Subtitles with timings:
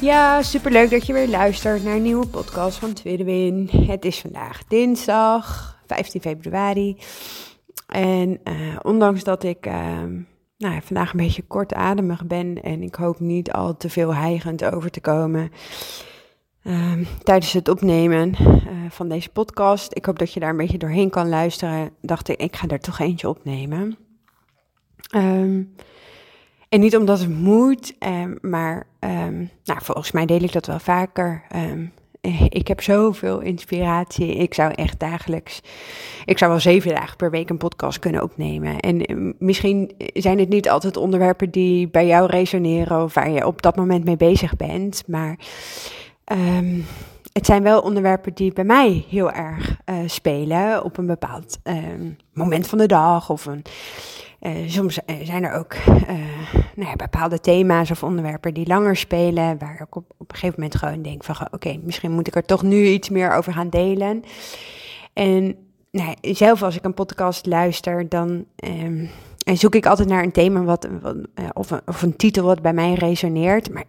[0.00, 3.68] Ja, super leuk dat je weer luistert naar een nieuwe podcast van Tweede Win.
[3.86, 6.96] Het is vandaag dinsdag, 15 februari.
[7.86, 10.02] En uh, ondanks dat ik uh,
[10.58, 14.90] nou, vandaag een beetje kortademig ben en ik hoop niet al te veel hijgend over
[14.90, 15.50] te komen
[16.62, 18.34] uh, tijdens het opnemen
[18.88, 19.96] van deze podcast.
[19.96, 21.90] Ik hoop dat je daar een beetje doorheen kan luisteren.
[22.00, 23.96] Dacht ik, ik ga er toch eentje opnemen.
[25.14, 25.74] Um,
[26.70, 30.78] en niet omdat het moet, um, maar um, nou, volgens mij deel ik dat wel
[30.78, 31.42] vaker.
[31.56, 31.92] Um,
[32.48, 34.34] ik heb zoveel inspiratie.
[34.34, 35.62] Ik zou echt dagelijks,
[36.24, 38.80] ik zou wel zeven dagen per week een podcast kunnen opnemen.
[38.80, 43.62] En misschien zijn het niet altijd onderwerpen die bij jou resoneren of waar je op
[43.62, 45.02] dat moment mee bezig bent.
[45.06, 45.38] Maar
[47.32, 51.58] het zijn wel onderwerpen die bij mij heel erg uh, spelen op een bepaald
[52.32, 53.62] moment van de dag of een
[54.66, 56.06] soms eh, zijn er ook uh,
[56.74, 60.60] nou ja, bepaalde thema's of onderwerpen die langer spelen, waar ik op, op een gegeven
[60.60, 63.68] moment gewoon denk van oké, misschien moet ik er toch nu iets meer over gaan
[63.68, 64.24] delen.
[65.12, 65.56] En
[65.90, 69.10] nou, zelf als ik een podcast luister, dan um,
[69.44, 70.88] zoek ik altijd naar een thema wat,
[71.52, 73.72] of, een, of, een, titel wat bij mij resoneert.
[73.72, 73.84] Maar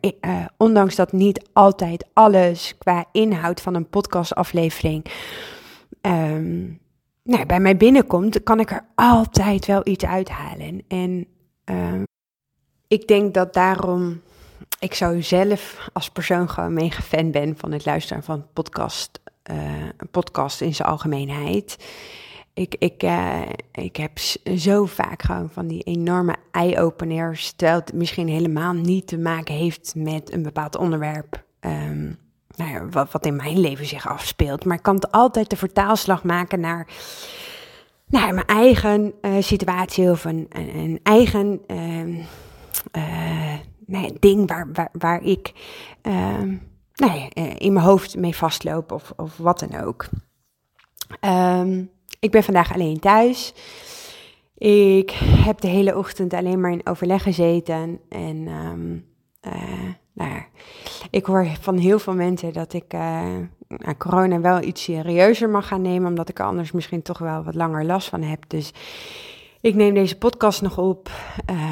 [0.57, 5.05] ondanks dat niet altijd alles qua inhoud van een podcastaflevering
[6.02, 6.79] um,
[7.23, 10.84] nou, bij mij binnenkomt, kan ik er altijd wel iets uithalen.
[10.88, 11.28] En
[11.66, 12.01] uh,
[12.88, 14.22] ik denk dat daarom
[14.79, 19.19] ik zo zelf als persoon gewoon mega fan ben van het luisteren van podcast,
[19.51, 21.78] uh, podcast in zijn algemeenheid.
[22.53, 23.41] Ik, ik, uh,
[23.72, 24.18] ik heb
[24.57, 29.94] zo vaak gewoon van die enorme eye-openers, terwijl het misschien helemaal niet te maken heeft
[29.95, 31.44] met een bepaald onderwerp.
[31.59, 32.18] Um,
[32.56, 34.66] nou ja, wat, wat in mijn leven zich afspeelt.
[34.66, 36.88] Maar ik kan het altijd de vertaalslag maken naar,
[38.06, 42.17] naar mijn eigen uh, situatie of een, een, eigen uh,
[43.88, 45.53] uh, ding waar, waar, waar ik
[46.01, 46.56] ehm,
[46.95, 50.07] nou eh, in mijn hoofd mee vastloop of, of wat dan ook.
[51.22, 51.89] Um,
[52.19, 53.53] ik ben vandaag alleen thuis.
[54.57, 59.06] Ik heb de hele ochtend alleen maar in overleg gezeten en um,
[61.09, 63.21] ik hoor van heel veel mensen dat ik uh,
[63.67, 67.43] nou, corona wel iets serieuzer mag gaan nemen, omdat ik er anders misschien toch wel
[67.43, 68.43] wat langer last van heb.
[68.47, 68.73] Dus
[69.61, 71.09] ik neem deze podcast nog op,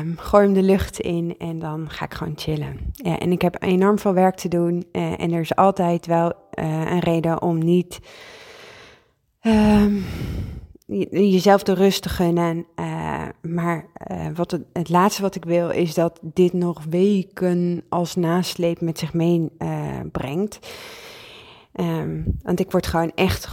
[0.01, 2.93] um, gooi hem de lucht in en dan ga ik gewoon chillen.
[3.03, 6.91] En ik heb enorm veel werk te doen uh, en er is altijd wel uh,
[6.91, 7.99] een reden om niet
[9.41, 10.05] um,
[11.11, 12.65] jezelf de rust te gunnen.
[12.75, 18.15] Uh, maar uh, wat het, laatste wat ik wil is dat dit nog weken als
[18.15, 20.59] nasleep met zich meebrengt.
[21.73, 23.47] Uh, um, want ik word gewoon echt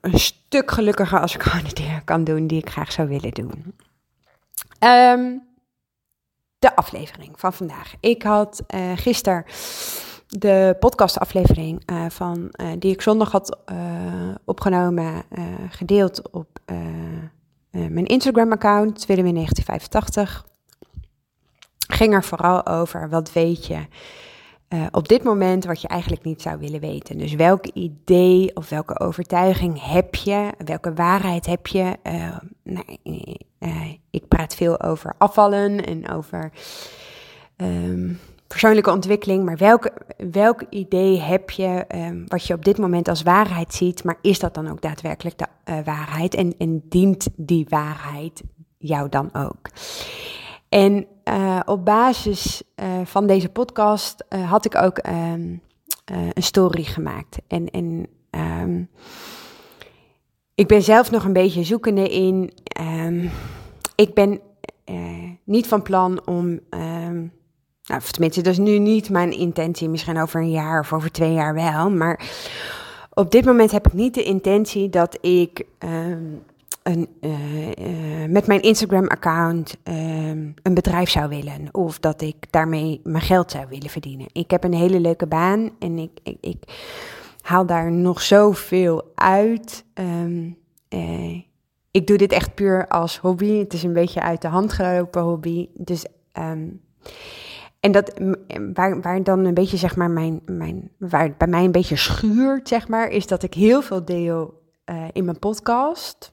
[0.00, 3.32] een stuk gelukkiger als ik gewoon de dingen kan doen die ik graag zou willen
[3.32, 3.74] doen.
[4.80, 5.42] Um,
[6.58, 7.94] de aflevering van vandaag.
[8.00, 9.44] Ik had uh, gisteren
[10.38, 13.76] de podcastaflevering uh, van, uh, die ik zondag had uh,
[14.44, 15.22] opgenomen,
[15.70, 16.60] gedeeld op
[17.70, 20.46] mijn Instagram-account, Tweede 1985.
[21.88, 23.86] Ging er vooral over, wat weet je
[24.90, 27.18] op dit moment wat je eigenlijk niet zou willen weten.
[27.18, 31.96] Dus welk idee of welke overtuiging heb je, welke waarheid heb je?
[32.62, 32.84] nou,
[34.10, 36.52] ik praat veel over afvallen en over...
[37.56, 38.18] Um,
[38.52, 39.90] persoonlijke ontwikkeling, maar welk,
[40.30, 44.38] welk idee heb je um, wat je op dit moment als waarheid ziet, maar is
[44.38, 48.42] dat dan ook daadwerkelijk de uh, waarheid en, en dient die waarheid
[48.78, 49.70] jou dan ook?
[50.68, 55.60] En uh, op basis uh, van deze podcast had ik ook um,
[56.34, 57.38] een story gemaakt.
[57.46, 58.88] En, en um,
[60.54, 62.52] ik ben zelf nog een beetje zoekende in.
[63.94, 64.40] ik ben
[65.44, 66.60] niet van plan om
[67.86, 69.88] nou, tenminste, dat is nu niet mijn intentie.
[69.88, 71.90] Misschien over een jaar of over twee jaar wel.
[71.90, 72.20] Maar
[73.14, 76.42] op dit moment heb ik niet de intentie dat ik um,
[76.82, 81.68] een, uh, uh, met mijn Instagram-account um, een bedrijf zou willen.
[81.72, 84.26] Of dat ik daarmee mijn geld zou willen verdienen.
[84.32, 86.62] Ik heb een hele leuke baan en ik, ik, ik
[87.40, 89.84] haal daar nog zoveel uit.
[89.94, 90.56] Um,
[90.88, 91.40] uh,
[91.90, 93.58] ik doe dit echt puur als hobby.
[93.58, 95.68] Het is een beetje uit de hand gelopen hobby.
[95.74, 96.68] Dus, ehm,
[97.82, 98.12] en dat,
[98.74, 101.96] waar, waar dan een beetje, zeg maar, mijn, mijn, waar het bij mij een beetje
[101.96, 106.30] schuurt, zeg maar, is dat ik heel veel deel uh, in mijn podcast.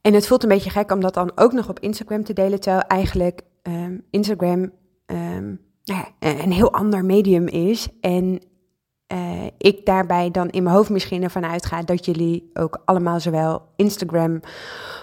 [0.00, 2.60] En het voelt een beetje gek om dat dan ook nog op Instagram te delen,
[2.60, 4.72] terwijl eigenlijk um, Instagram
[5.06, 7.88] um, nou een heel ander medium is.
[8.00, 8.42] En
[9.12, 13.62] uh, ik daarbij dan in mijn hoofd misschien ervan uitga dat jullie ook allemaal zowel
[13.76, 14.40] Instagram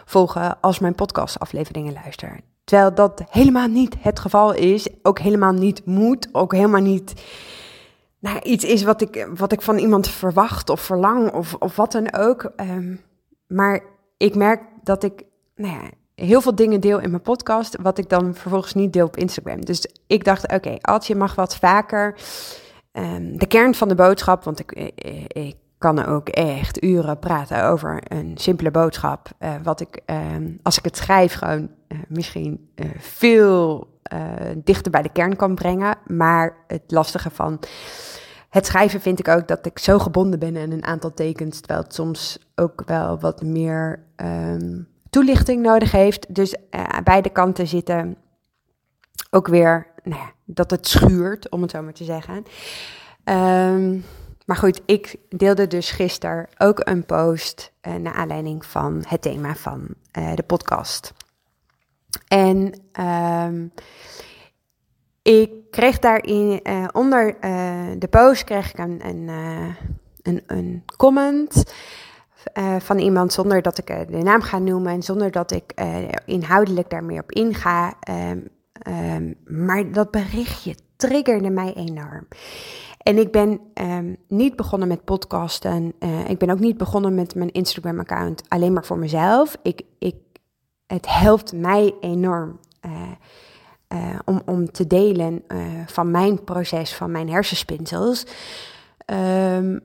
[0.05, 2.41] volgen als mijn podcastafleveringen luisteren.
[2.69, 7.13] Terwijl dat helemaal niet het geval is, ook helemaal niet moet, ook helemaal niet
[8.19, 11.91] nou, iets is wat ik, wat ik van iemand verwacht of verlang of, of wat
[11.91, 12.51] dan ook.
[12.57, 13.01] Um,
[13.47, 13.81] maar
[14.17, 15.23] ik merk dat ik
[15.55, 19.05] nou ja, heel veel dingen deel in mijn podcast, wat ik dan vervolgens niet deel
[19.05, 19.65] op Instagram.
[19.65, 22.15] Dus ik dacht, oké, als je mag wat vaker
[22.91, 26.83] um, de kern van de boodschap, want ik, ik, eh, eh, ik, kan ook echt
[26.83, 31.69] uren praten over een simpele boodschap, uh, wat ik, um, als ik het schrijf, gewoon
[32.07, 33.87] misschien uh, veel
[34.55, 35.97] dichter bij de kern kan brengen.
[36.07, 37.59] Maar het lastige van
[38.49, 41.81] het schrijven vind ik ook dat ik zo gebonden ben aan een aantal tekens, terwijl
[41.81, 46.35] het soms ook wel wat meer um, toelichting nodig heeft.
[46.35, 48.17] Dus uh, beide kanten zitten
[49.29, 52.43] ook weer, nou ja, dat het schuurt, om het zo maar te zeggen.
[53.23, 54.03] Um,
[54.45, 59.55] maar goed, ik deelde dus gisteren ook een post uh, naar aanleiding van het thema
[59.55, 61.13] van de podcast.
[62.27, 62.73] En
[63.45, 63.71] um,
[65.21, 67.37] ik kreeg daarin uh, onder
[67.99, 69.29] de post kreeg ik een, een,
[70.21, 71.63] een, een comment
[72.79, 75.73] van iemand zonder dat ik de naam ga noemen en zonder dat ik
[76.25, 77.93] inhoudelijk daar meer op inga.
[78.09, 78.47] Um,
[78.87, 82.27] um, maar dat berichtje triggerde mij enorm.
[82.99, 83.59] En ik ben
[84.27, 85.93] niet begonnen met podcasten.
[86.27, 89.57] ik ben ook niet begonnen met mijn Instagram-account alleen maar voor mezelf.
[89.61, 90.15] Ik, ik,
[90.93, 92.59] het helpt mij enorm
[94.25, 95.43] om, om te delen
[95.85, 98.25] van mijn proces, van mijn hersenspinsels.
[99.05, 99.79] Um,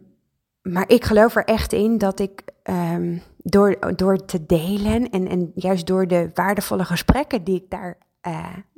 [0.63, 5.53] maar ik geloof er echt in dat ik um, door, door te delen en, en
[5.55, 7.99] juist door de waardevolle gesprekken die ik daar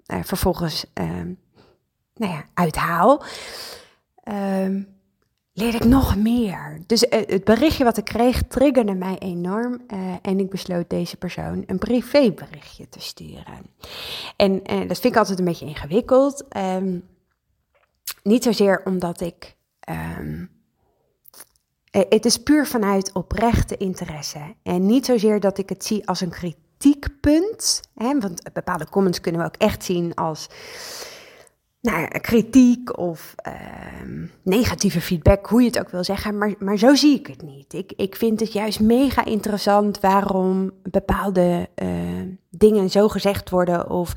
[0.07, 1.39] vervolgens um,
[2.15, 3.23] nou ja, uithaal,
[5.57, 6.81] leer ik nog meer.
[6.87, 9.81] Dus uh, het berichtje wat ik kreeg triggerde mij enorm
[10.23, 13.67] en ik besloot deze persoon een privéberichtje te sturen.
[14.37, 16.45] En dat vind ik altijd een beetje ingewikkeld.
[18.23, 19.57] niet zozeer omdat ik.
[20.19, 20.57] Um,
[21.97, 24.55] eh, het is puur vanuit oprechte interesse.
[24.63, 27.81] En niet zozeer dat ik het zie als een kritiekpunt.
[27.95, 30.49] Hè, want bepaalde comments kunnen we ook echt zien als
[31.87, 33.53] nou, kritiek of uh,
[34.43, 36.39] negatieve feedback, hoe je het ook wil zeggen.
[36.39, 37.73] Maar, maar zo zie ik het niet.
[37.73, 41.89] Ik, ik vind het juist mega interessant waarom bepaalde uh,
[42.51, 43.91] dingen zo gezegd worden.
[43.91, 44.13] Of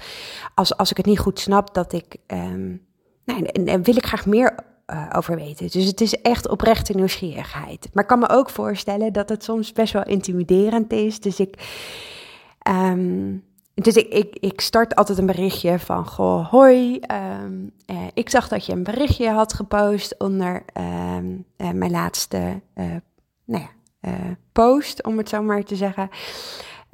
[0.55, 2.17] als, als ik het niet goed snap, dat ik.
[2.27, 2.87] Um,
[3.25, 4.55] en wil ik graag meer
[4.87, 5.69] uh, over weten.
[5.69, 7.89] Dus het is echt oprechte nieuwsgierigheid.
[7.93, 11.19] Maar ik kan me ook voorstellen dat het soms best wel intimiderend is.
[11.19, 11.55] Dus ik.
[13.81, 16.99] Dus ik, ik, ik start altijd een berichtje van, goh, hoi,
[17.43, 22.61] um, uh, ik zag dat je een berichtje had gepost onder um, uh, mijn laatste
[22.75, 22.85] uh,
[23.45, 26.09] nou ja, post, om het zo maar te zeggen.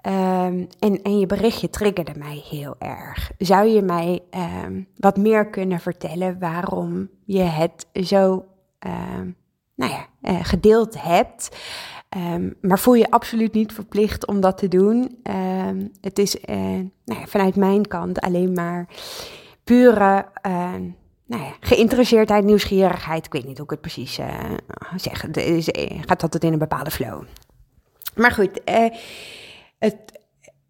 [0.08, 3.32] Um, en, en je berichtje triggerde mij heel erg.
[3.38, 4.22] Zou je mij
[4.98, 8.46] wat meer kunnen vertellen waarom je het zo
[9.75, 10.08] nou ja,
[10.44, 11.58] gedeeld hebt?
[12.62, 15.21] Maar voel je absoluut niet verplicht om dat te doen.
[16.01, 16.55] het is uh,
[17.05, 18.88] nou ja, vanuit mijn kant alleen maar
[19.63, 20.25] pure
[21.25, 23.25] nou ja, geïnteresseerdheid, nieuwsgierigheid.
[23.25, 24.53] Ik weet niet hoe ik het precies uh,
[24.95, 25.21] zeg.
[25.21, 25.69] Het is,
[26.05, 27.24] gaat altijd in een bepaalde flow.
[28.15, 28.95] Maar goed, het,
[29.79, 30.19] het,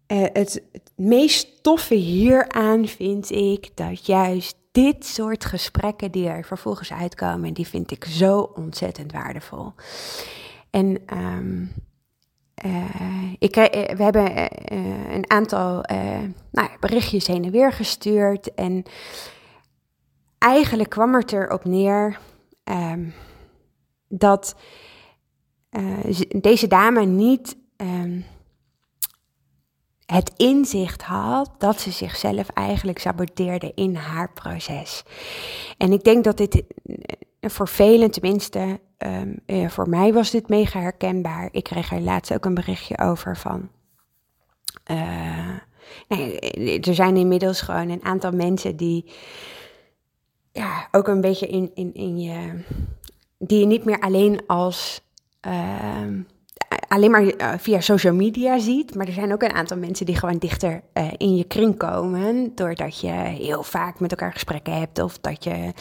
[0.06, 0.62] het
[0.96, 7.66] meest toffe hieraan vind ik dat juist dit soort gesprekken die er vervolgens uitkomen, die
[7.66, 9.72] vind ik zo ontzettend waardevol.
[10.76, 11.72] En um,
[12.64, 13.64] uh, ik, uh,
[13.96, 15.84] we hebben uh, een aantal
[16.50, 18.54] nou, berichtjes heen en weer gestuurd.
[18.54, 18.82] En
[20.38, 22.18] eigenlijk kwam het erop neer
[22.64, 23.14] um,
[24.08, 24.56] dat
[26.28, 28.24] deze dame niet um,
[30.06, 35.02] het inzicht had dat ze zichzelf eigenlijk saboteerde in haar proces.
[35.78, 36.62] En ik denk dat dit
[37.40, 41.48] eh, voor velen, tenminste um, uh, voor mij was dit mega herkenbaar.
[41.52, 43.68] Ik kreeg er laatst ook een berichtje over van.
[44.90, 45.58] Uh,
[46.08, 49.04] nee, er zijn inmiddels gewoon een aantal mensen die
[50.52, 52.64] ja, ook een beetje in, in, in je.
[53.38, 55.04] die je niet meer alleen als.
[55.46, 56.20] Uh,
[56.88, 58.94] alleen maar eh, via social media ziet.
[58.94, 62.52] Maar er zijn ook een aantal mensen die gewoon dichter uh, in je kring komen.
[62.54, 64.98] Doordat je heel vaak met elkaar gesprekken hebt.
[64.98, 65.72] Of dat je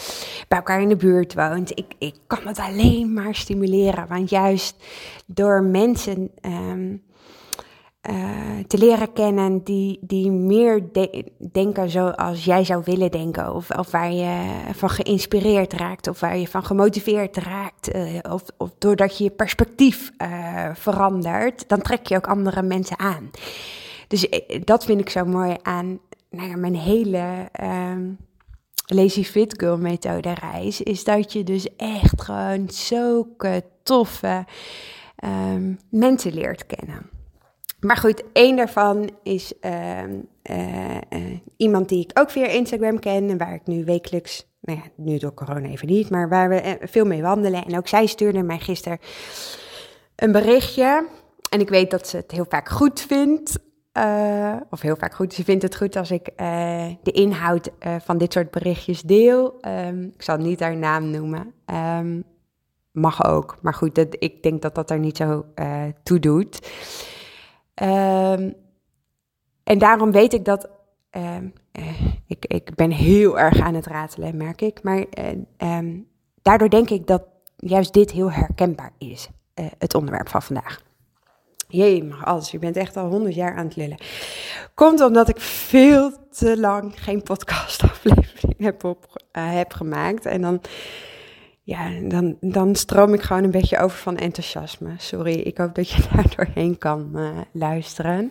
[0.47, 1.71] bij elkaar in de buurt woont.
[1.71, 4.07] Ik, ik kan het alleen maar stimuleren.
[4.07, 4.75] Want juist
[5.25, 6.31] door mensen.
[6.41, 7.03] Um,
[8.09, 8.15] uh,
[8.67, 13.53] te leren kennen die, die meer de denken zoals jij zou willen denken.
[13.53, 17.95] Of, of waar je van geïnspireerd raakt, of waar je van gemotiveerd raakt.
[17.95, 22.99] Uh, of, of doordat je je perspectief uh, verandert, dan trek je ook andere mensen
[22.99, 23.31] aan.
[24.07, 24.27] Dus
[24.63, 28.17] dat vind ik zo mooi aan nou mijn hele um,
[28.85, 30.81] Lazy Fit Girl methode reis.
[30.81, 34.45] Is dat je dus echt gewoon zulke toffe
[35.23, 37.14] um, mensen leert kennen.
[37.85, 43.29] Maar goed, één daarvan is uh, uh, uh, iemand die ik ook via Instagram ken
[43.29, 46.55] en waar ik nu wekelijks, nou ja, nu door corona even niet, maar waar we
[46.55, 47.65] eh, veel mee wandelen.
[47.65, 48.99] En ook zij stuurde mij gisteren
[50.15, 51.07] een berichtje.
[51.49, 53.59] En ik weet dat ze het heel vaak goed vindt.
[54.69, 55.33] Of heel vaak goed.
[55.33, 56.29] Ze vindt het goed als ik
[57.03, 59.57] de inhoud van dit soort berichtjes deel.
[59.87, 61.53] Um, ik zal niet haar naam noemen.
[61.99, 62.23] Um,
[62.91, 63.57] mag ook.
[63.61, 65.45] Maar goed, dat, ik denk dat dat er niet zo
[66.03, 66.59] toe doet.
[67.83, 68.55] Um,
[69.63, 70.69] en daarom weet ik dat.
[71.11, 74.83] Um, uh, ik, ik ben heel erg aan het ratelen, merk ik.
[74.83, 75.05] Maar
[75.59, 76.07] uh, um,
[76.41, 77.23] daardoor denk ik dat
[77.57, 79.29] juist dit heel herkenbaar is.
[79.59, 80.81] Uh, het onderwerp van vandaag.
[81.67, 82.51] Jee, maar alles.
[82.51, 83.97] Je bent echt al honderd jaar aan het lullen.
[84.73, 90.25] Komt omdat ik veel te lang geen podcastaflevering heb, op, heb gemaakt.
[90.25, 90.61] En dan
[91.65, 94.93] ja, dan, dan stroom ik gewoon een beetje over van enthousiasme.
[94.97, 98.29] Sorry, ik hoop dat je daar doorheen kan uh, luisteren.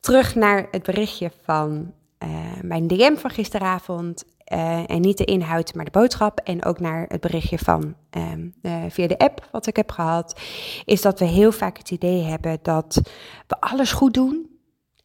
[0.00, 1.92] Terug naar het berichtje van
[2.24, 2.28] uh,
[2.62, 4.24] mijn DM van gisteravond.
[4.52, 6.40] Uh, en niet de inhoud, maar de boodschap.
[6.44, 8.54] En ook naar het berichtje van um,
[8.88, 10.40] via de app wat ik heb gehad.
[10.84, 13.00] Is dat we heel vaak het idee hebben dat
[13.46, 14.55] we alles goed doen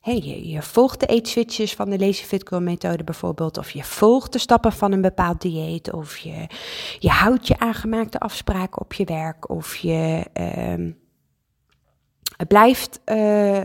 [0.02, 4.34] Hey, je, volgt de eetswitches van de Lazy Fit Girl methode bijvoorbeeld, of je volgt
[4.34, 6.48] de stappen van een bepaald dieet, of je,
[7.00, 10.94] je houdt je aangemaakte afspraken op je werk, of je uh,
[12.48, 13.62] blijft uh, uh,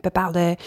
[0.00, 0.58] bepaalde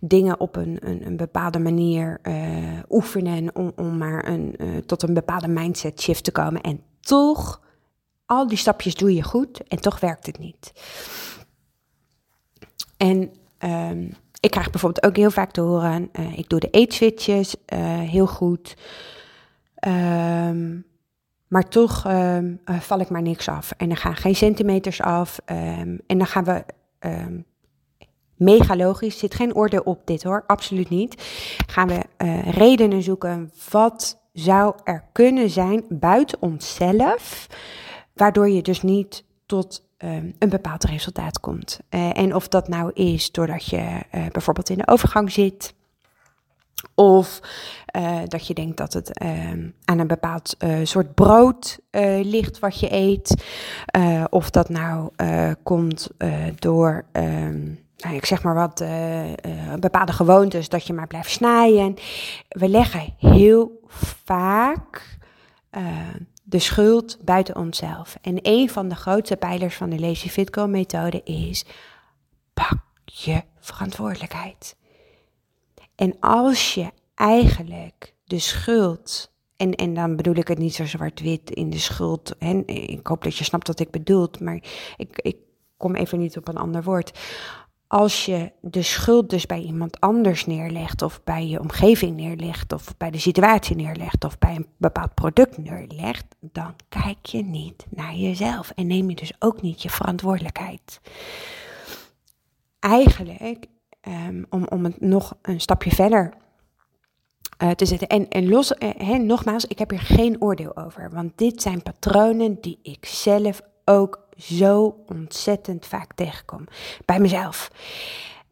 [0.00, 5.02] dingen op een, een, een bepaalde manier eh, oefenen om, om maar een, eh, tot
[5.02, 6.60] een bepaalde mindset shift te komen.
[6.60, 7.60] En toch,
[8.26, 10.72] al die stapjes doe je goed en toch werkt het niet.
[12.96, 13.30] En
[13.64, 17.78] Um, ik krijg bijvoorbeeld ook heel vaak te horen, uh, ik doe de eetswitches uh,
[17.98, 18.76] heel goed.
[19.86, 20.84] Um,
[21.48, 23.72] maar toch um, uh, val ik maar niks af.
[23.76, 25.40] En er gaan geen centimeters af.
[25.44, 26.64] en dan gaan we
[28.34, 31.22] mega logisch, zit geen orde op dit hoor, absoluut niet.
[31.66, 32.00] Gaan we
[32.50, 37.46] redenen zoeken, wat zou er kunnen zijn buiten onszelf,
[38.14, 41.80] waardoor je dus niet tot um, een bepaald resultaat komt.
[41.90, 45.74] Uh, en of dat nou is doordat je uh, bijvoorbeeld in de overgang zit.
[46.94, 47.40] Of
[47.96, 51.78] uh, dat je denkt dat het ehm, aan een bepaald soort brood
[52.22, 53.44] ligt wat je eet.
[54.30, 55.10] of dat nou
[55.62, 56.10] komt
[56.54, 58.84] door, um, nou, ik zeg maar wat,
[59.80, 61.94] bepaalde gewoontes, dat je maar blijft snijden.
[62.48, 63.80] We leggen heel
[64.24, 65.18] vaak
[66.50, 68.16] de schuld buiten onszelf.
[68.22, 71.64] En een van de grootste pijlers van de Lazy Fitco methode is:
[72.54, 74.76] pak je verantwoordelijkheid.
[75.94, 81.50] En als je eigenlijk de schuld, en, en dan bedoel ik het niet zo zwart-wit
[81.50, 84.62] in de schuld, en ik hoop dat je snapt wat ik bedoel, maar
[84.96, 85.36] ik, ik
[85.76, 87.18] kom even niet op een ander woord
[87.92, 92.96] als je de schuld dus bij iemand anders neerlegt, of bij je omgeving neerlegt, of
[92.96, 98.14] bij de situatie neerlegt, of bij een bepaald product neerlegt, dan kijk je niet naar
[98.14, 101.00] jezelf en neem je dus ook niet je verantwoordelijkheid.
[102.78, 103.66] Eigenlijk,
[104.08, 106.34] um, om, om het nog een stapje verder
[107.62, 108.08] uh, te zetten.
[108.08, 112.60] En, en los, uh, nogmaals, ik heb hier geen oordeel over, want dit zijn patronen
[112.60, 116.64] die ik zelf ook zo ontzettend vaak tegenkom.
[117.04, 117.70] Bij mezelf.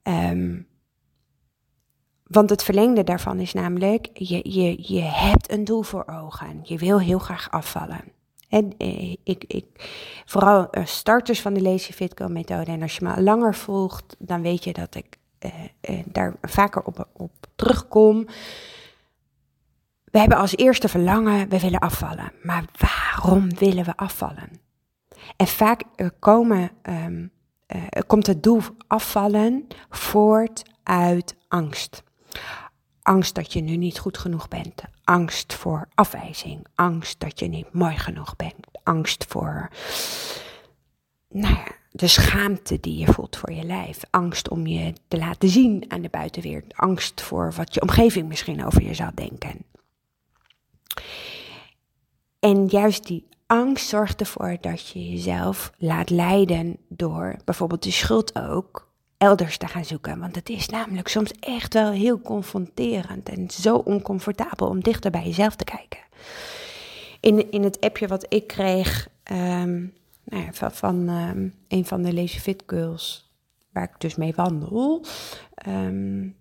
[0.03, 0.67] Um,
[2.25, 6.61] want het verlengde daarvan is namelijk, je, je, je hebt een doel voor ogen.
[6.63, 8.01] Je wil heel graag afvallen.
[8.49, 9.67] En eh, ik, ik,
[10.25, 12.71] vooral eh, starters van de Lazy Fit Girl methode.
[12.71, 16.83] En als je me langer volgt, dan weet je dat ik eh, eh, daar vaker
[16.83, 18.27] op, op terugkom.
[20.05, 22.33] We hebben als eerste verlangen, we willen afvallen.
[22.43, 24.61] Maar waarom willen we afvallen?
[25.37, 27.31] En vaak uh, komen, um,
[27.77, 32.03] uh, komt het doel afvallen voort uit angst.
[33.03, 34.83] Angst dat je nu niet goed genoeg bent.
[35.05, 36.67] Angst voor afwijzing.
[36.75, 38.67] Angst dat je niet mooi genoeg bent.
[38.83, 39.71] Angst voor,
[41.29, 44.01] nou ja, de schaamte die je voelt voor je lijf.
[44.11, 46.77] Angst om je te laten zien aan de buitenwereld.
[46.77, 49.65] Angst voor wat je omgeving misschien over je zou denken.
[52.39, 58.39] En juist die angst zorgt ervoor dat je jezelf laat leiden door bijvoorbeeld de schuld
[58.39, 58.89] ook
[59.19, 60.19] elders te gaan zoeken.
[60.19, 65.25] Want het is namelijk soms echt wel heel confronterend en zo oncomfortabel om dichter bij
[65.25, 66.01] jezelf te kijken.
[67.21, 69.81] In, in het appje wat ik kreeg ehm,
[70.25, 73.33] nou ja, van, van ehm, een van de Lazy Fit Girls,
[73.73, 75.05] waar ik dus mee wandel,
[75.69, 76.37] um,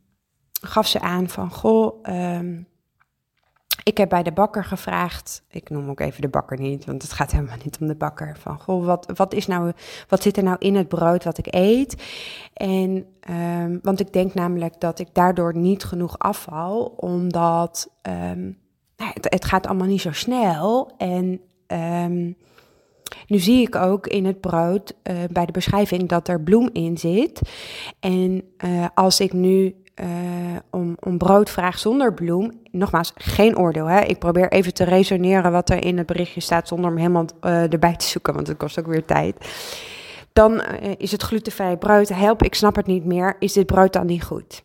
[0.62, 2.10] gaf ze aan van, goh,
[3.84, 7.13] ik heb bij de bakker gevraagd, ik noem ook even de bakker niet, want het
[7.13, 8.38] gaat helemaal niet om de bakker.
[8.39, 9.72] Van goh, wat, wat, is nou,
[10.07, 12.03] wat zit er nou in het brood wat ik eet?
[12.53, 17.89] En, um, want ik denk namelijk dat ik daardoor niet genoeg afval, omdat
[18.31, 18.57] um,
[18.96, 20.91] het, het, gaat allemaal niet zo snel.
[20.98, 22.38] En um,
[23.27, 26.98] nu zie ik ook in het brood uh, bij de beschrijving dat er bloem in
[26.98, 27.41] zit.
[28.00, 30.08] En uh, als ik nu uh,
[30.70, 32.51] om, om brood vraag zonder bloem.
[32.72, 33.86] Nogmaals, geen oordeel.
[33.86, 34.01] Hè?
[34.01, 37.74] Ik probeer even te resoneren wat er in het berichtje staat zonder hem helemaal uh,
[37.74, 39.36] erbij te zoeken, want het kost ook weer tijd.
[40.34, 42.10] Dan uh, is het glutenvrij brood.
[42.10, 43.36] Help, ik snap het niet meer.
[43.39, 44.63] Is dit brood dan niet goed?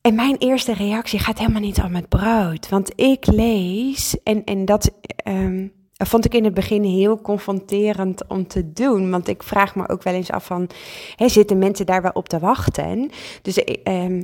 [0.00, 2.68] En mijn eerste reactie gaat helemaal niet om het brood.
[2.68, 4.90] Want ik lees, en, en dat.
[5.24, 9.10] Um, vond ik in het begin heel confronterend om te doen.
[9.10, 10.68] Want ik vraag me ook wel eens af van,
[11.16, 13.10] hè, zitten mensen daar wel op te wachten?
[13.42, 14.20] Dus uh,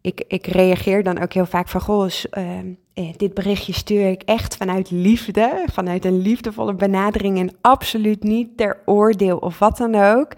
[0.00, 4.56] ik, ik reageer dan ook heel vaak van, goh, uh, dit berichtje stuur ik echt
[4.56, 10.32] vanuit liefde, vanuit een liefdevolle benadering en absoluut niet ter oordeel of wat dan ook.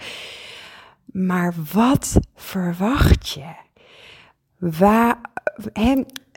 [1.04, 3.54] Maar wat verwacht je?
[4.58, 5.20] Waar,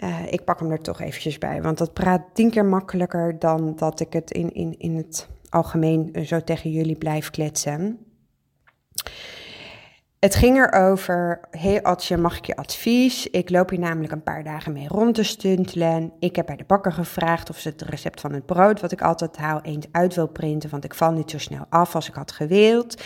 [0.04, 3.76] uh, ik pak hem er toch eventjes bij, want dat praat tien keer makkelijker dan
[3.76, 8.00] dat ik het in, in, in het algemeen zo tegen jullie blijf kletsen.
[10.20, 13.28] Het ging erover, hey Atje, mag ik je advies?
[13.28, 16.12] Ik loop hier namelijk een paar dagen mee rond te stuntelen.
[16.20, 19.02] Ik heb bij de bakker gevraagd of ze het recept van het brood wat ik
[19.02, 22.14] altijd haal eens uit wil printen, want ik val niet zo snel af als ik
[22.14, 23.04] had gewild.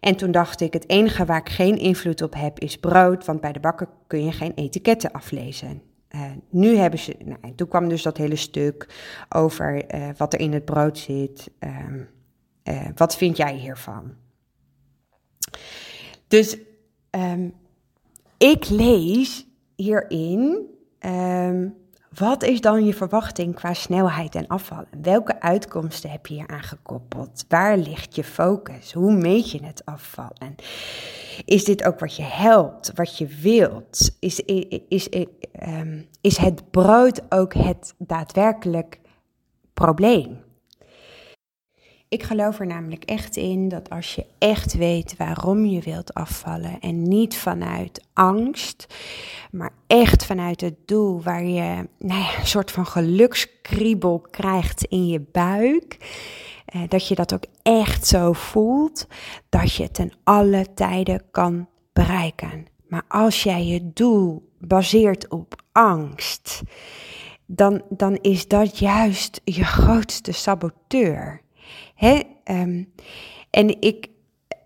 [0.00, 3.40] En toen dacht ik, het enige waar ik geen invloed op heb is brood, want
[3.40, 5.89] bij de bakker kun je geen etiketten aflezen.
[6.14, 8.88] Uh, nu hebben ze, nou, toen kwam dus dat hele stuk
[9.28, 11.50] over uh, wat er in het brood zit.
[11.58, 12.08] Um,
[12.64, 14.14] uh, wat vind jij hiervan?
[16.28, 16.58] Dus
[17.10, 17.54] um,
[18.38, 19.46] ik lees
[19.76, 20.66] hierin
[21.00, 21.76] um,
[22.14, 24.84] wat is dan je verwachting qua snelheid en afval?
[25.02, 27.44] Welke uitkomsten heb je hier aan gekoppeld?
[27.48, 28.92] Waar ligt je focus?
[28.92, 30.32] Hoe meet je het afval?
[31.44, 34.16] Is dit ook wat je helpt, wat je wilt?
[34.18, 35.08] Is, is, is,
[35.68, 39.00] um, is het brood ook het daadwerkelijk
[39.74, 40.38] probleem?
[42.10, 46.80] Ik geloof er namelijk echt in dat als je echt weet waarom je wilt afvallen
[46.80, 48.86] en niet vanuit angst,
[49.50, 55.06] maar echt vanuit het doel waar je nou ja, een soort van gelukskriebel krijgt in
[55.06, 55.96] je buik,
[56.64, 59.06] eh, dat je dat ook echt zo voelt,
[59.48, 62.66] dat je ten alle tijden kan bereiken.
[62.88, 66.62] Maar als jij je doel baseert op angst,
[67.46, 71.40] dan, dan is dat juist je grootste saboteur.
[72.44, 72.92] Um,
[73.50, 74.08] en ik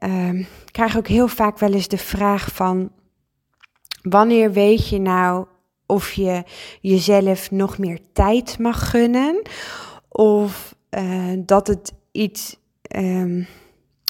[0.00, 2.92] um, krijg ook heel vaak wel eens de vraag van,
[4.02, 5.46] wanneer weet je nou
[5.86, 6.42] of je
[6.80, 9.42] jezelf nog meer tijd mag gunnen?
[10.08, 12.56] Of uh, dat het iets,
[12.96, 13.46] um,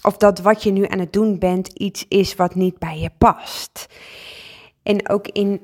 [0.03, 3.11] of dat wat je nu aan het doen bent iets is wat niet bij je
[3.19, 3.87] past.
[4.83, 5.61] En ook in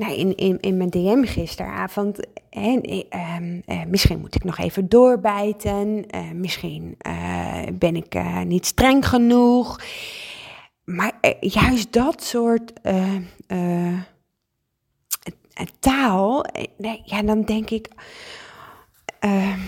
[0.00, 2.26] nou, in, in, in mijn DM gisteravond.
[2.50, 2.90] En,
[3.38, 6.04] um, uh, misschien moet ik nog even doorbijten.
[6.14, 9.80] Uh, misschien uh, ben ik niet streng genoeg.
[10.84, 12.72] Maar juist dat soort
[15.78, 16.44] taal,
[17.04, 17.88] ja, dan denk ik.
[19.18, 19.60] Ehm,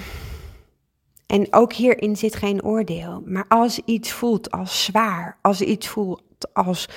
[1.26, 3.22] en ook hierin zit geen oordeel.
[3.24, 6.88] Maar als iets voelt als zwaar, als iets voelt als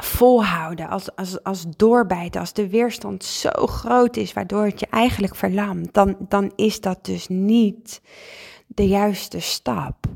[0.00, 5.36] volhouden, als, als, als doorbijten, als de weerstand zo groot is, waardoor het je eigenlijk
[5.36, 8.00] verlamt, dan, dan is dat dus niet
[8.66, 10.06] de juiste stap.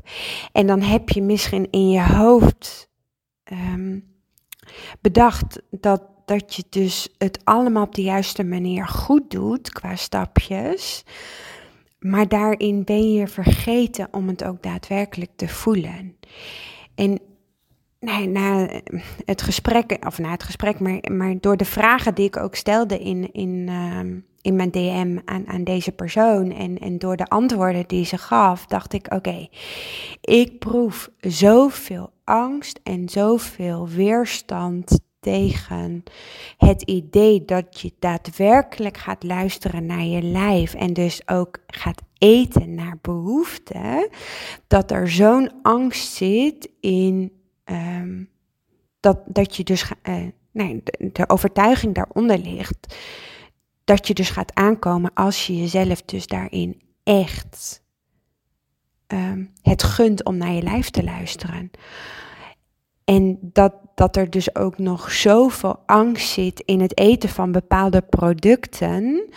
[0.51, 2.89] En dan heb je misschien in je hoofd
[3.51, 4.03] um,
[5.01, 11.03] bedacht dat, dat je dus het allemaal op de juiste manier goed doet qua stapjes.
[11.99, 16.17] Maar daarin ben je vergeten om het ook daadwerkelijk te voelen.
[16.95, 17.19] En
[18.03, 18.67] nee, na
[19.25, 22.99] het gesprek, of na het gesprek, maar, maar door de vragen die ik ook stelde
[22.99, 23.99] in, in, uh,
[24.41, 26.51] in mijn DM aan, aan deze persoon.
[26.51, 29.47] En, en door de antwoorden die ze gaf, dacht ik: oké,
[30.21, 36.03] ik proef zoveel angst en zoveel weerstand tegen
[36.57, 42.75] het idee dat je daadwerkelijk gaat luisteren naar je lijf en dus ook gaat eten
[42.75, 44.09] naar behoefte,
[44.67, 47.31] dat er zo'n angst zit in
[47.65, 48.29] um,
[48.99, 50.15] dat, dat je dus, uh,
[50.51, 52.95] nee, de, overtuiging daaronder ligt,
[53.83, 57.83] dat je dus gaat aankomen als je jezelf dus daarin echt
[59.07, 61.71] um, het gunt om naar je lijf te luisteren.
[63.03, 68.01] En dat, dat er dus ook nog zoveel angst zit in het eten van bepaalde
[68.01, 69.29] producten,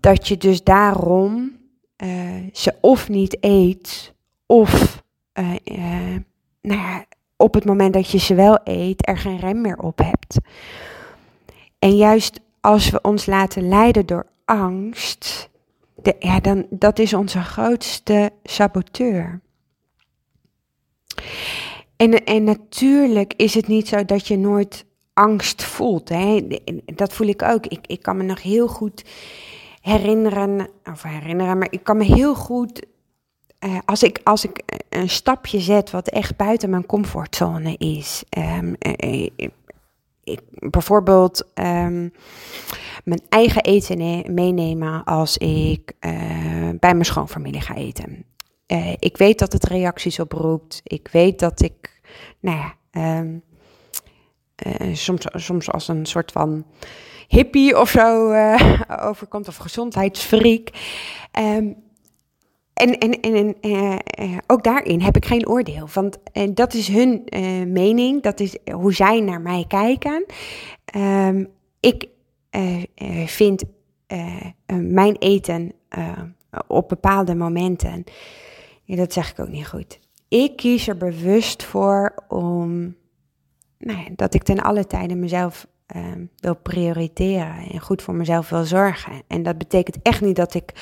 [0.00, 1.56] dat je dus daarom
[2.04, 4.14] uh, ze of niet eet,
[4.46, 5.02] of
[5.38, 6.16] uh,
[6.60, 7.04] nou ja,
[7.36, 10.36] op het moment dat je ze wel eet, er geen rem meer op hebt.
[11.78, 15.50] En juist als we ons laten leiden door angst,
[15.94, 19.40] de, ja, dan, dat is onze grootste saboteur.
[21.96, 26.08] En, en natuurlijk is het niet zo dat je nooit angst voelt.
[26.08, 26.46] Hè?
[26.84, 27.66] Dat voel ik ook.
[27.66, 29.04] Ik, ik kan me nog heel goed
[29.80, 32.86] herinneren, of herinneren, maar ik kan me heel goed,
[33.60, 38.24] uh, als, ik, als ik een stapje zet wat echt buiten mijn comfortzone is.
[38.38, 39.28] Um, uh,
[40.24, 42.12] ik, bijvoorbeeld um,
[43.04, 45.92] mijn eigen eten meenemen als ik
[46.80, 48.24] bij mijn schoonfamilie ga eten.
[48.98, 50.80] Ik weet dat het reacties oproept.
[50.84, 52.00] Ik weet dat ik,
[52.40, 53.20] nou ja, uh,
[54.94, 56.64] soms, soms als een soort van
[57.28, 58.32] hippie of zo
[59.08, 60.68] overkomt, of gezondheidsfreak.
[61.38, 61.76] Um,
[62.78, 65.88] en, en, en, en ook daarin heb ik geen oordeel.
[65.92, 66.18] Want
[66.54, 67.24] dat is hun
[67.72, 70.24] mening, dat is hoe zij naar mij kijken.
[70.96, 71.48] Um,
[71.80, 72.08] ik
[73.26, 73.64] vind
[74.66, 75.72] mijn eten
[76.66, 78.04] op bepaalde momenten
[78.88, 79.98] ja, dat zeg ik ook niet goed.
[80.28, 82.96] Ik kies er bewust voor om,
[83.78, 88.48] nou ja, dat ik ten alle tijden mezelf uh, wil prioriteren en goed voor mezelf
[88.48, 89.22] wil zorgen.
[89.26, 90.72] En dat betekent echt niet dat ik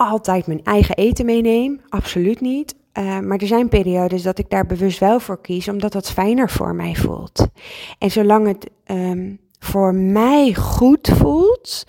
[0.00, 2.74] altijd mijn eigen eten meeneem, absoluut niet.
[2.98, 6.50] Uh, maar er zijn periodes dat ik daar bewust wel voor kies, omdat dat fijner
[6.50, 7.46] voor mij voelt.
[7.98, 11.86] En zolang het um, voor mij goed voelt,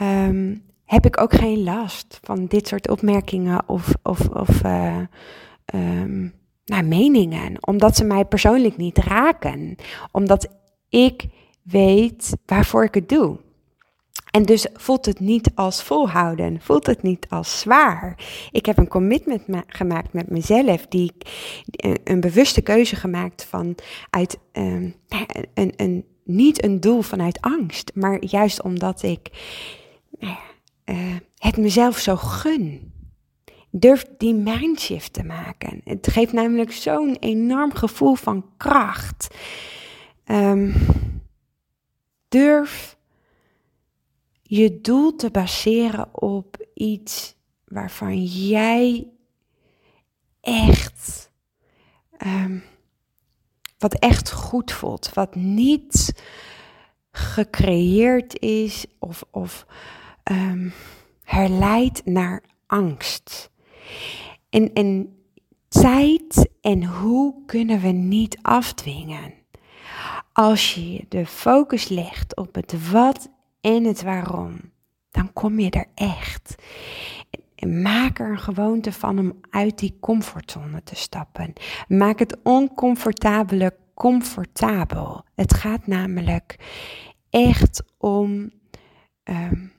[0.00, 4.96] um, heb ik ook geen last van dit soort opmerkingen of, of, of uh,
[5.74, 7.66] um, nou, meningen.
[7.66, 9.76] Omdat ze mij persoonlijk niet raken.
[10.12, 10.48] Omdat
[10.88, 11.26] ik
[11.62, 13.38] weet waarvoor ik het doe.
[14.34, 18.18] En dus voelt het niet als volhouden, voelt het niet als zwaar.
[18.50, 21.28] Ik heb een commitment gemaakt met mezelf, die ik,
[22.04, 23.74] een bewuste keuze gemaakt van
[24.10, 24.94] uit um,
[25.54, 29.30] een, een, niet een doel vanuit angst, maar juist omdat ik
[30.18, 30.36] nou
[30.84, 32.92] uh, het mezelf zo gun.
[33.70, 35.80] Durf die mindshift te maken.
[35.84, 39.34] Het geeft namelijk zo'n enorm gevoel van kracht.
[40.26, 40.74] Um,
[42.28, 42.93] durf
[44.56, 49.08] je doel te baseren op iets waarvan jij
[50.40, 51.30] echt,
[52.26, 52.62] um,
[53.78, 56.22] wat echt goed voelt, wat niet
[57.10, 59.66] gecreëerd is of, of
[60.30, 60.72] um,
[61.22, 63.50] herleidt naar angst.
[64.50, 65.18] En, en
[65.68, 69.34] tijd en hoe kunnen we niet afdwingen?
[70.32, 73.32] Als je de focus legt op het wat
[73.64, 74.60] en het waarom,
[75.10, 76.54] dan kom je er echt.
[77.54, 81.52] En maak er een gewoonte van om uit die comfortzone te stappen.
[81.88, 85.24] Maak het oncomfortabele comfortabel.
[85.34, 86.56] Het gaat namelijk
[87.30, 88.50] echt om
[89.24, 89.72] um,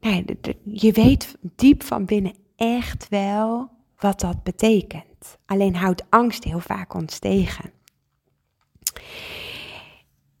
[0.00, 0.24] nee,
[0.64, 5.38] je weet diep van binnen echt wel wat dat betekent.
[5.46, 7.72] Alleen houdt angst heel vaak ons tegen.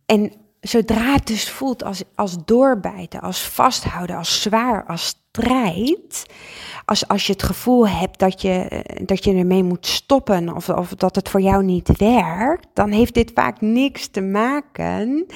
[0.06, 6.26] En zodra het dus voelt als, als doorbijten, als vasthouden, als zwaar, als strijd.
[6.84, 10.88] Als, als je het gevoel hebt dat je, dat je ermee moet stoppen of, of
[10.88, 15.26] dat het voor jou niet werkt, dan heeft dit vaak niks te maken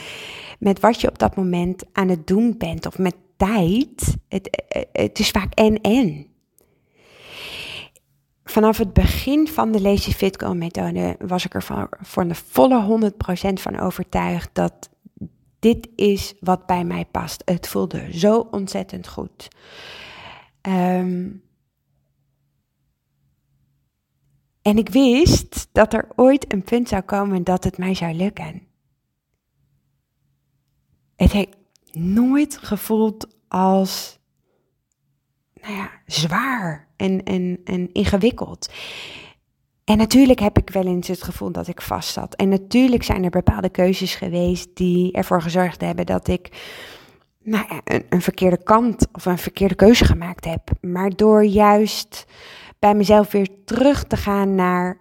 [0.58, 4.16] met wat je op dat moment aan het doen bent of met tijd.
[4.28, 4.62] Het,
[4.92, 6.26] het is vaak en-en.
[8.44, 11.64] Vanaf het begin van de Lazy Fit Girl methode was ik er
[12.00, 14.88] voor de volle 100% van overtuigd dat
[15.58, 17.42] dit is wat bij mij past.
[17.44, 19.48] Het voelde zo ontzettend goed.
[20.62, 21.42] Um,
[24.62, 28.62] en ik wist dat er ooit een punt zou komen dat het mij zou lukken.
[31.16, 31.48] Het,
[31.92, 34.18] nooit gevoeld als
[35.54, 38.72] nou ja, zwaar en, en, en ingewikkeld.
[39.88, 42.34] En natuurlijk heb ik wel eens het gevoel dat ik vast zat.
[42.34, 46.48] En natuurlijk zijn er bepaalde keuzes geweest die ervoor gezorgd hebben dat ik
[47.42, 47.64] nou
[48.08, 50.70] een, verkeerde kant of een verkeerde keuze gemaakt heb.
[50.80, 52.24] Maar door juist
[52.78, 55.00] bij mezelf weer terug te gaan naar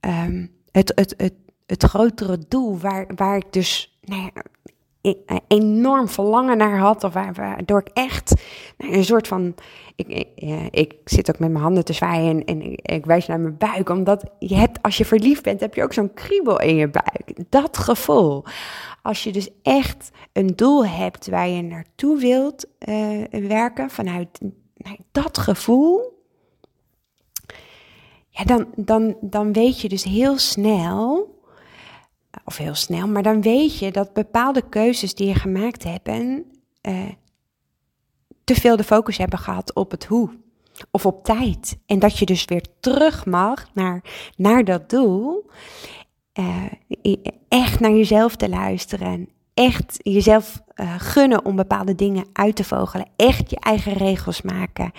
[0.00, 1.34] um, het, het, het,
[1.66, 4.30] het grotere doel, waar, waar ik dus nou
[5.46, 7.04] enorm verlangen naar had.
[7.04, 8.34] Of waardoor ik echt
[8.78, 9.54] nou, een soort van.
[9.96, 10.28] Ik, ik,
[10.70, 13.88] ik, zit ook met mijn handen te zwaaien en, en ik, wijs naar mijn buik.
[13.88, 17.50] Omdat je hebt, als je verliefd bent, heb je ook zo'n kriebel in je buik.
[17.50, 18.44] Dat gevoel.
[19.02, 24.40] Als je dus echt een doel hebt waar je naartoe wilt uh, werken, vanuit
[24.76, 26.12] nou, dat gevoel.
[28.28, 31.33] Ja, dan, dan, dan weet je dus heel snel
[32.44, 36.44] of heel snel, maar dan weet je dat bepaalde keuzes die je gemaakt hebt en
[36.82, 37.08] uh,
[38.44, 40.30] te veel de focus hebben gehad op het hoe
[40.90, 41.78] of op tijd.
[41.86, 44.02] En dat je dus weer terug mag naar,
[44.36, 45.50] naar dat doel.
[46.38, 46.64] Uh,
[47.48, 49.28] echt naar jezelf te luisteren.
[49.54, 53.06] Echt jezelf uh, gunnen om bepaalde dingen uit te vogelen.
[53.16, 54.92] Echt je eigen regels maken.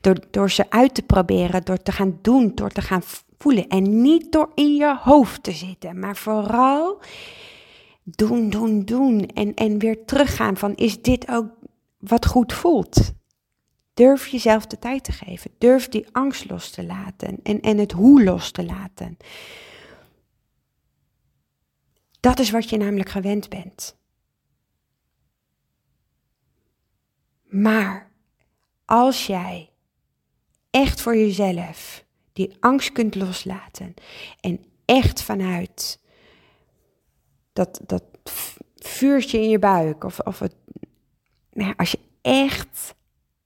[0.00, 3.02] Door, door ze uit te proberen, door te gaan doen, door te gaan
[3.40, 3.68] voelen.
[3.68, 7.00] En niet door in je hoofd te zitten, maar vooral
[8.02, 9.26] doen, doen, doen.
[9.26, 11.48] En, en weer teruggaan van is dit ook
[11.98, 13.12] wat goed voelt?
[13.94, 15.50] Durf jezelf de tijd te geven.
[15.58, 19.16] Durf die angst los te laten en, en het hoe los te laten.
[22.20, 23.96] Dat is wat je namelijk gewend bent.
[27.42, 28.10] Maar
[28.84, 29.70] als jij
[30.70, 32.04] echt voor jezelf
[32.46, 33.94] die angst kunt loslaten
[34.40, 36.00] en echt vanuit
[37.52, 38.02] dat, dat
[38.76, 40.54] vuurtje in je buik of, of het,
[41.52, 42.94] nou, als je echt,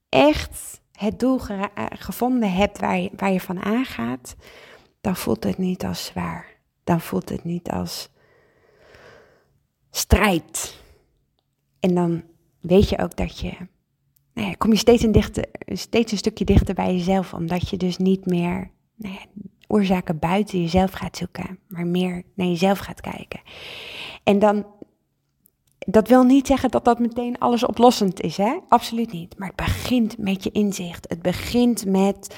[0.08, 4.36] echt het doel eh, gevonden hebt waar je, waar je van aangaat,
[5.00, 6.46] dan voelt het niet als zwaar.
[6.84, 8.08] Dan voelt het niet als
[9.90, 10.80] strijd.
[11.80, 12.22] En dan
[12.60, 13.52] weet je ook dat je,
[14.32, 17.76] nou ja, kom je steeds een, dichter, steeds een stukje dichter bij jezelf, omdat je
[17.76, 19.20] dus niet meer nou ja,
[19.66, 23.40] oorzaken buiten jezelf gaat zoeken, maar meer naar jezelf gaat kijken.
[24.22, 24.66] En dan,
[25.78, 28.58] dat wil niet zeggen dat dat meteen alles oplossend is, hè?
[28.68, 29.38] Absoluut niet.
[29.38, 31.08] Maar het begint met je inzicht.
[31.08, 32.36] Het begint met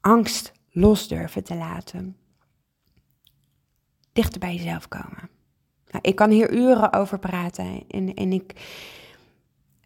[0.00, 2.16] angst los durven te laten.
[4.12, 5.30] Dichter bij jezelf komen.
[5.90, 8.54] Nou, ik kan hier uren over praten en, en ik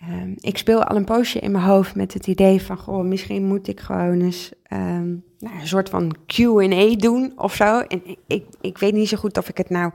[0.03, 3.45] Um, ik speel al een poosje in mijn hoofd met het idee van, goh, misschien
[3.45, 7.81] moet ik gewoon eens um, nou, een soort van Q&A doen of zo.
[7.81, 9.93] En ik, ik, weet niet zo goed of ik het nou...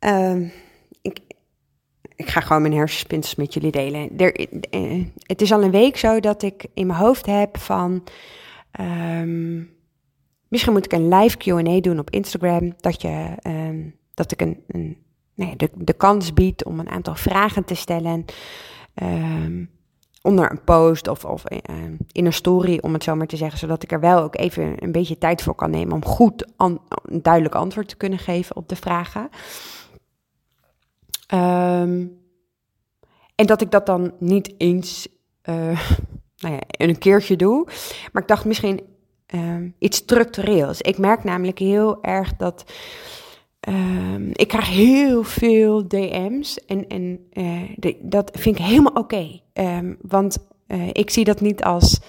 [0.00, 0.52] Um,
[1.02, 1.20] ik,
[2.16, 4.18] ik ga gewoon mijn hersenspinsels met jullie delen.
[4.18, 4.34] Er,
[4.70, 8.04] eh, het is al een week zo dat ik in mijn hoofd heb van...
[10.48, 12.74] misschien moet ik een live Q&A doen op Instagram.
[12.76, 13.34] Dat, je,
[14.14, 14.96] dat ik een, een
[15.38, 18.24] nee, de, de kans biedt om een aantal vragen te stellen.
[19.02, 19.70] Um,
[20.22, 21.58] onder een post of, of uh,
[22.12, 23.58] in een story, om het zo maar te zeggen.
[23.58, 26.80] Zodat ik er wel ook even een beetje tijd voor kan nemen om goed een
[27.22, 29.28] duidelijk antwoord te kunnen geven op de vragen.
[31.34, 32.18] Um,
[33.34, 35.08] en dat ik dat dan niet eens
[35.44, 35.54] uh,
[36.42, 37.64] nou ja, een keertje doe.
[38.12, 38.80] Maar ik dacht misschien
[39.78, 40.80] iets structureels.
[40.80, 42.72] Ik merk namelijk heel erg dat
[43.68, 49.40] Um, ik krijg heel veel DM's en, en uh, dat vind ik helemaal oké.
[49.52, 52.00] Um, want uh, ik zie dat niet als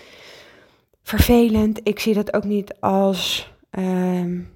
[1.01, 1.79] vervelend.
[1.83, 4.49] Ik zie dat ook niet als um,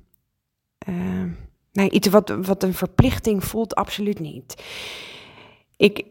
[1.71, 3.75] nou, iets wat, wat een verplichting voelt.
[3.75, 4.63] Absoluut niet.
[5.77, 6.05] Ik,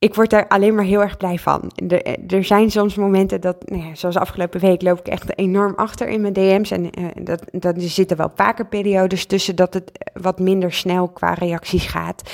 [0.00, 1.70] ik word daar alleen maar heel erg blij van.
[1.88, 5.74] Er, er zijn soms momenten dat, nou ja, zoals afgelopen week, loop ik echt enorm
[5.74, 6.70] achter in mijn DM's.
[6.70, 11.08] En uh, dat, dat, er zitten wel vaker periodes tussen dat het wat minder snel
[11.08, 12.32] qua reacties gaat.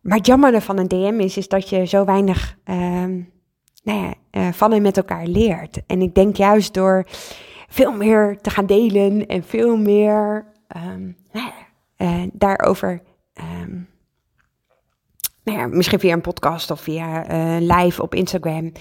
[0.00, 2.76] Maar het jammer van een DM is, is dat je zo weinig uh,
[3.82, 5.80] nou ja, uh, van en met elkaar leert.
[5.86, 7.06] En ik denk juist door
[7.68, 10.46] veel meer te gaan delen en veel meer
[10.76, 11.16] um,
[12.32, 13.02] daarover.
[13.62, 13.89] Um,
[15.44, 18.72] nou misschien via een podcast of via uh, live op Instagram.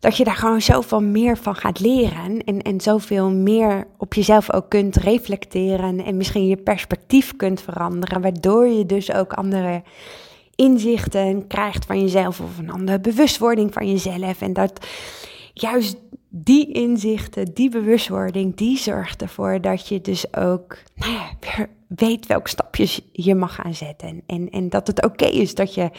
[0.00, 2.44] Dat je daar gewoon zoveel meer van gaat leren.
[2.44, 6.04] En, en zoveel meer op jezelf ook kunt reflecteren.
[6.04, 8.20] En misschien je perspectief kunt veranderen.
[8.20, 9.82] Waardoor je dus ook andere
[10.54, 12.40] inzichten krijgt van jezelf.
[12.40, 14.40] Of een andere bewustwording van jezelf.
[14.40, 14.86] En dat
[15.60, 15.96] juist
[16.28, 21.30] die inzichten, die bewustwording, die zorgt ervoor dat je dus ook nou ja,
[21.86, 24.22] weet welke stapjes je mag gaan zetten.
[24.26, 25.90] En, en dat het oké is dat je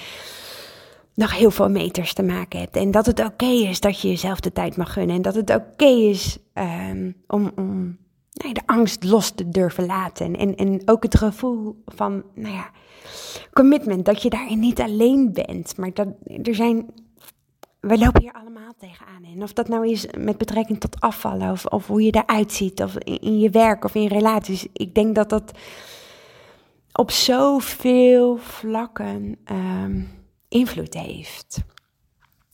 [1.14, 2.76] nog heel veel meters te maken hebt.
[2.76, 5.16] En dat het oké is dat je jezelf de tijd mag gunnen.
[5.16, 7.98] En dat het oké is um, om, om
[8.32, 10.36] nou de angst los te durven laten.
[10.36, 12.70] En, en ook het gevoel van, nou ja,
[13.54, 14.06] commitment.
[14.06, 15.78] Dat je daarin niet alleen bent.
[15.78, 16.08] Maar dat
[16.44, 16.86] er zijn
[17.82, 19.24] we lopen hier allemaal tegenaan.
[19.24, 22.82] En of dat nou is met betrekking tot afvallen, of, of hoe je eruit ziet,
[22.82, 24.68] of in, je werk of in relaties.
[24.74, 25.52] Ik denk dat dat
[26.92, 30.10] op zoveel vlakken um,
[30.48, 31.64] invloed heeft.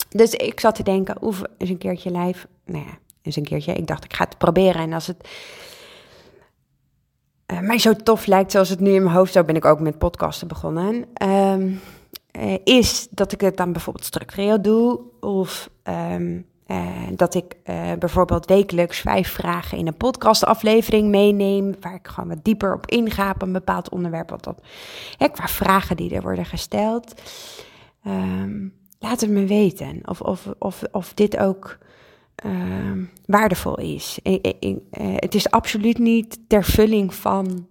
[0.10, 2.48] Dus ik zat te denken, oefen eens een keertje live.
[2.66, 3.74] Nou ja, eens een keertje.
[3.74, 4.82] Ik dacht, ik ga het proberen.
[4.82, 5.30] En als het
[7.52, 9.80] uh, mij zo tof lijkt zoals het nu in mijn hoofd, zo ben ik ook
[9.80, 11.06] met podcasten begonnen.
[11.24, 11.80] Um,
[12.38, 15.00] uh, is dat ik het dan bijvoorbeeld structureel doe.
[15.20, 21.76] Of um, uh, dat ik uh, bijvoorbeeld wekelijks vijf vragen in een podcastaflevering meeneem.
[21.80, 24.30] Waar ik gewoon wat dieper op inga op een bepaald onderwerp.
[24.30, 24.62] Wat dat,
[25.18, 27.22] hè, qua vragen die er worden gesteld.
[28.08, 31.78] Um, laat het me weten of, of, of, of dit ook
[32.46, 32.52] uh,
[33.26, 34.20] waardevol is.
[34.92, 37.68] Het is absoluut niet ter vulling van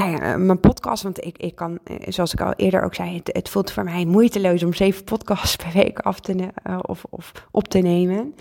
[0.00, 1.02] nou ja, mijn podcast.
[1.02, 4.04] Want ik, ik kan, zoals ik al eerder ook zei, het, het voelt voor mij
[4.04, 8.34] moeiteloos om zeven podcasts per week af te, of, of op te nemen.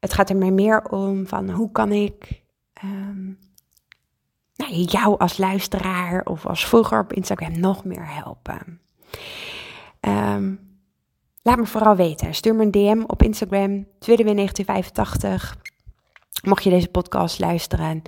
[0.00, 2.42] Het gaat er mij meer om van hoe kan ik
[2.84, 3.38] um,
[4.54, 8.80] nou, jou als luisteraar of als volger op Instagram nog meer helpen.
[10.00, 10.60] Um,
[11.42, 12.34] laat me vooral weten.
[12.34, 15.60] Stuur me een DM op Instagram, TwitterWin1985.
[16.42, 18.02] Mocht je deze podcast luisteren.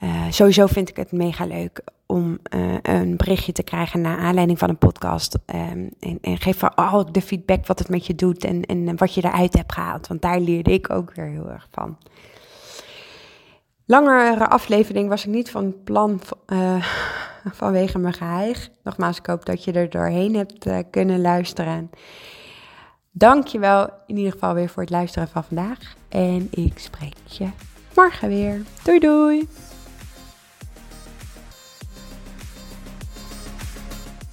[0.00, 4.58] Uh, sowieso vind ik het mega leuk om uh, een berichtje te krijgen naar aanleiding
[4.58, 5.34] van een podcast.
[5.34, 9.14] Um, en, en, geef vooral de feedback wat het met je doet en, en wat
[9.14, 10.06] je eruit hebt gehaald.
[10.06, 11.96] Want daar leerde ik ook weer heel erg van.
[13.86, 16.84] Langere aflevering was ik niet van plan uh,
[17.60, 18.68] vanwege mijn geheig.
[18.82, 21.90] Nogmaals, ik hoop dat je er doorheen hebt kunnen luisteren.
[23.10, 25.94] Dankjewel in ieder geval weer voor het luisteren van vandaag.
[26.08, 27.48] En ik spreek je
[27.94, 28.62] morgen weer.
[28.82, 29.48] Doei doei!